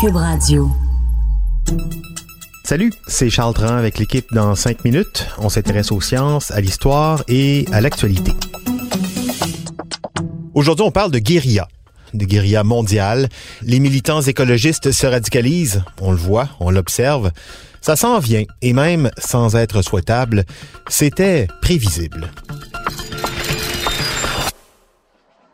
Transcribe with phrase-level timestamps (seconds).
[0.00, 0.70] Cube Radio.
[2.62, 5.26] Salut, c'est Charles Tran avec l'équipe dans 5 minutes.
[5.38, 8.32] On s'intéresse aux sciences, à l'histoire et à l'actualité.
[10.54, 11.66] Aujourd'hui, on parle de guérilla
[12.14, 13.28] de guérilla mondiale.
[13.62, 17.32] Les militants écologistes se radicalisent, on le voit, on l'observe.
[17.80, 20.44] Ça s'en vient, et même sans être souhaitable,
[20.88, 22.30] c'était prévisible.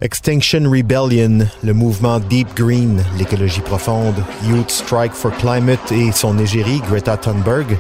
[0.05, 6.83] Extinction Rebellion, le mouvement Deep Green, l'écologie profonde, Youth Strike for Climate et son égérie
[6.87, 7.79] Greta Thunberg.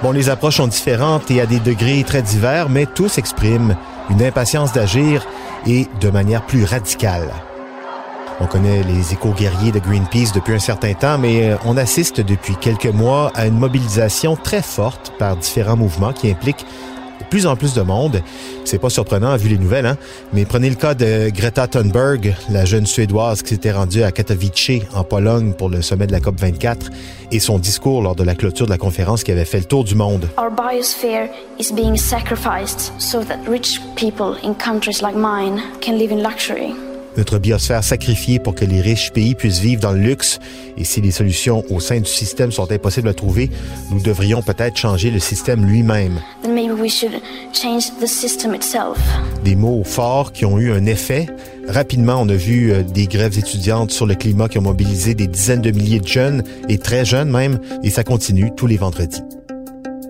[0.00, 3.76] Bon, les approches sont différentes et à des degrés très divers, mais tous expriment
[4.08, 5.26] une impatience d'agir
[5.66, 7.28] et de manière plus radicale.
[8.38, 12.54] On connaît les éco-guerriers de Greenpeace depuis un certain temps, mais euh, on assiste depuis
[12.54, 16.66] quelques mois à une mobilisation très forte par différents mouvements qui impliquent
[17.34, 18.22] plus en plus de monde.
[18.64, 19.96] C'est pas surprenant vu les nouvelles, hein?
[20.32, 24.84] mais prenez le cas de Greta Thunberg, la jeune Suédoise qui s'était rendue à Katowice
[24.94, 26.92] en Pologne pour le sommet de la COP 24
[27.32, 29.82] et son discours lors de la clôture de la conférence qui avait fait le tour
[29.82, 30.28] du monde.
[30.38, 36.12] Our biosphere is being sacrificed so that rich people in countries like mine can live
[36.12, 36.72] in luxury
[37.16, 40.38] notre biosphère sacrifiée pour que les riches pays puissent vivre dans le luxe.
[40.76, 43.50] Et si les solutions au sein du système sont impossibles à trouver,
[43.90, 46.20] nous devrions peut-être changer le système lui-même.
[49.44, 51.26] Des mots forts qui ont eu un effet.
[51.68, 55.26] Rapidement, on a vu euh, des grèves étudiantes sur le climat qui ont mobilisé des
[55.26, 59.22] dizaines de milliers de jeunes, et très jeunes même, et ça continue tous les vendredis.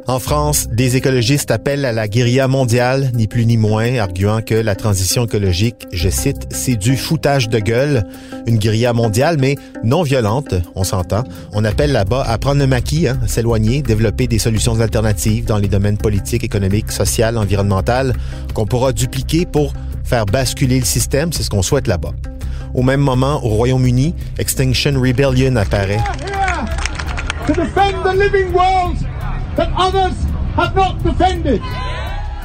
[0.07, 4.55] En France, des écologistes appellent à la guérilla mondiale, ni plus ni moins, arguant que
[4.55, 8.05] la transition écologique, je cite, c'est du foutage de gueule,
[8.47, 11.25] une guérilla mondiale, mais non violente, on s'entend.
[11.55, 15.69] On appelle là-bas à prendre le maquis, hein, s'éloigner, développer des solutions alternatives dans les
[15.69, 18.13] domaines politiques, économiques, social, environnemental,
[18.53, 19.73] qu'on pourra dupliquer pour
[20.05, 22.13] faire basculer le système, c'est ce qu'on souhaite là-bas.
[22.75, 26.01] Au même moment, au Royaume-Uni, Extinction Rebellion apparaît.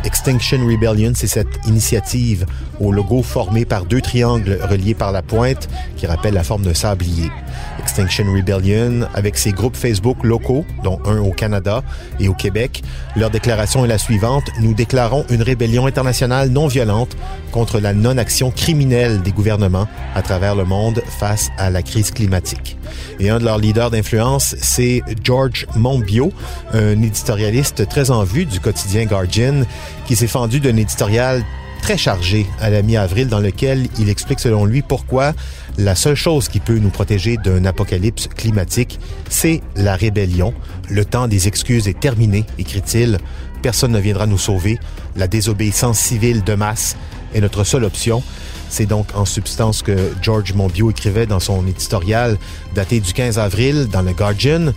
[0.06, 2.46] Extinction Rebellion, c'est cette initiative
[2.80, 6.74] au logo formé par deux triangles reliés par la pointe qui rappelle la forme d'un
[6.74, 7.30] sablier.
[7.80, 11.84] Extinction Rebellion, avec ses groupes Facebook locaux, dont un au Canada
[12.20, 12.84] et au Québec,
[13.16, 14.44] leur déclaration est la suivante.
[14.60, 17.16] Nous déclarons une rébellion internationale non violente
[17.52, 22.78] contre la non-action criminelle des gouvernements à travers le monde face à la crise climatique.
[23.20, 26.32] Et un de leurs leaders d'influence, c'est George Monbiot,
[26.74, 29.64] un éditorialiste très en vue du quotidien Guardian,
[30.06, 31.44] qui s'est fendu d'un éditorial
[31.90, 35.34] très chargé à la mi-avril dans lequel il explique selon lui pourquoi
[35.80, 40.54] la seule chose qui peut nous protéger d'un apocalypse climatique, c'est la rébellion.
[40.88, 43.18] Le temps des excuses est terminé, écrit-il.
[43.64, 44.78] Personne ne viendra nous sauver.
[45.16, 46.96] La désobéissance civile de masse
[47.34, 48.22] est notre seule option.
[48.70, 52.38] C'est donc en substance que George Monbiot écrivait dans son éditorial
[52.76, 54.74] daté du 15 avril dans le Guardian.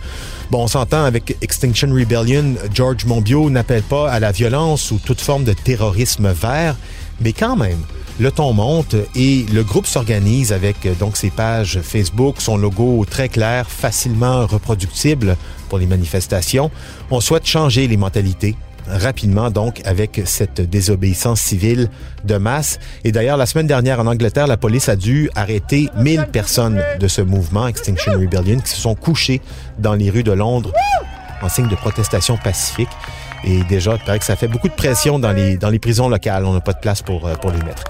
[0.49, 5.21] Bon, on s'entend avec Extinction Rebellion, George Monbiot n'appelle pas à la violence ou toute
[5.21, 6.75] forme de terrorisme vert,
[7.21, 7.79] mais quand même,
[8.19, 13.27] le ton monte et le groupe s'organise avec donc ses pages Facebook, son logo très
[13.27, 15.35] clair, facilement reproductible
[15.67, 16.69] pour les manifestations.
[17.09, 18.55] On souhaite changer les mentalités,
[18.87, 21.89] rapidement donc avec cette désobéissance civile
[22.23, 22.79] de masse.
[23.03, 27.07] Et d'ailleurs, la semaine dernière en Angleterre, la police a dû arrêter 1000 personnes de
[27.07, 29.41] ce mouvement Extinction Rebellion qui se sont couchées
[29.79, 30.71] dans les rues de Londres
[31.41, 32.89] en signe de protestation pacifique.
[33.43, 36.09] Et déjà, il paraît que ça fait beaucoup de pression dans les, dans les prisons
[36.09, 36.45] locales.
[36.45, 37.83] On n'a pas de place pour, euh, pour les mettre.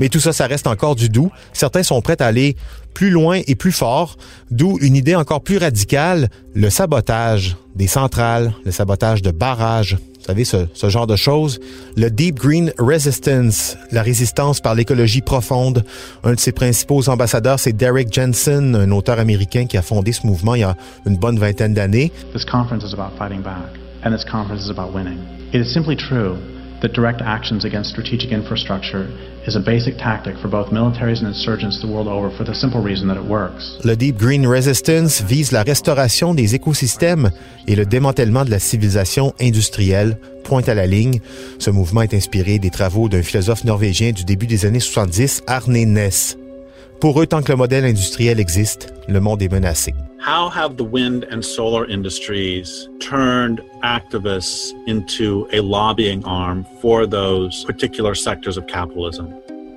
[0.00, 1.30] Mais tout ça, ça reste encore du doux.
[1.52, 2.56] Certains sont prêts à aller
[2.94, 4.16] plus loin et plus fort,
[4.50, 9.96] d'où une idée encore plus radicale, le sabotage des centrales, le sabotage de barrages.
[10.18, 11.58] Vous savez, ce, ce genre de choses.
[11.96, 15.84] Le Deep Green Resistance, la résistance par l'écologie profonde.
[16.22, 20.24] Un de ses principaux ambassadeurs, c'est Derek Jensen, un auteur américain qui a fondé ce
[20.26, 20.76] mouvement il y a
[21.06, 22.12] une bonne vingtaine d'années.
[24.04, 25.18] And this conference is about winning.
[25.52, 26.36] It is simply true
[26.82, 29.06] that direct actions against strategic infrastructure
[29.46, 32.82] is a basic tactic for both militaries and insurgents the world over for the simple
[32.82, 33.78] reason that it works.
[33.84, 37.30] Le Deep Green Resistance vise la restauration des écosystèmes
[37.68, 40.18] et le démantèlement de la civilisation industrielle.
[40.42, 41.20] Pointe à la ligne.
[41.60, 45.72] Ce mouvement est inspiré des travaux d'un philosophe norvégien du début des années 70, Arne
[45.72, 46.36] Næss.
[47.00, 49.94] Pour eux, tant que le modèle industriel existe, le monde est menacé.
[50.24, 57.64] How have the wind and solar industries turned activists into a lobbying arm for those
[57.64, 59.26] particular sectors of capitalism?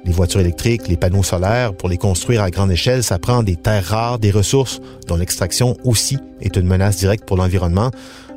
[0.06, 3.56] Les voitures électriques, les panneaux solaires, pour les construire à grande échelle, ça prend des
[3.56, 7.90] terres rares, des ressources dont l'extraction aussi est une menace directe pour l'environnement.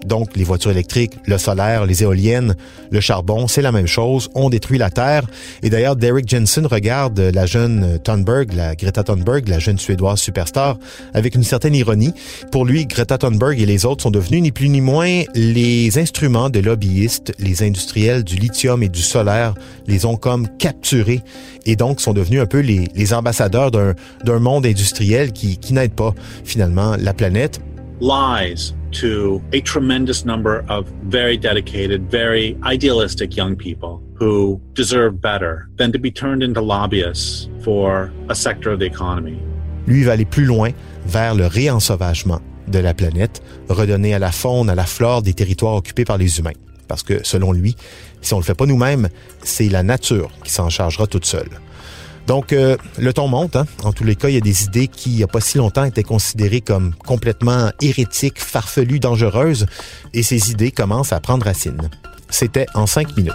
[0.08, 2.56] Donc, les voitures électriques, le solaire, les éoliennes,
[2.90, 4.31] le charbon, c'est la même chose.
[4.34, 5.25] On détruit la Terre.
[5.62, 10.78] Et d'ailleurs, Derek Jensen regarde la jeune Thunberg, la Greta Thunberg, la jeune Suédoise superstar,
[11.12, 12.14] avec une certaine ironie.
[12.50, 16.49] Pour lui, Greta Thunberg et les autres sont devenus ni plus ni moins les instruments
[16.49, 19.55] de lobbyistes, les industriels du lithium et du solaire
[19.87, 21.22] les ont comme capturés
[21.66, 26.14] et donc sont devenus un peu les, ambassadeurs d'un monde industriel qui n'aide pas
[26.44, 27.60] finalement la planète.
[28.00, 35.69] Lies to a tremendous number of very dedicated, very idealistic young people who deserve better
[35.79, 39.39] than to be turned into lobbyists for a sector of the economy.
[39.87, 40.71] Lui va aller plus loin
[41.06, 45.75] vers le réensauvagement de la planète, redonner à la faune, à la flore des territoires
[45.75, 46.53] occupés par les humains.
[46.87, 47.75] Parce que, selon lui,
[48.23, 49.09] si on le fait pas nous-mêmes,
[49.43, 51.51] c'est la nature qui s'en chargera toute seule.
[52.29, 53.57] Donc, euh, le ton monte.
[53.57, 53.65] Hein?
[53.83, 55.57] En tous les cas, il y a des idées qui, il n'y a pas si
[55.57, 59.65] longtemps, étaient considérées comme complètement hérétiques, farfelues, dangereuses,
[60.13, 61.89] et ces idées commencent à prendre racine.
[62.29, 63.33] C'était en cinq minutes.